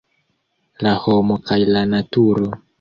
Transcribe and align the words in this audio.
La 0.87 0.95
homo 1.05 1.39
kaj 1.51 1.61
la 1.77 1.87
naturo. 1.95 2.53